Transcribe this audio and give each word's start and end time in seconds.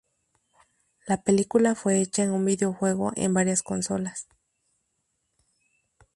La 1.05 1.21
película 1.21 1.75
fue 1.75 2.01
hecha 2.01 2.23
en 2.23 2.31
un 2.31 2.43
videojuego 2.43 3.11
en 3.15 3.35
varias 3.35 3.61
consolas. 3.61 4.27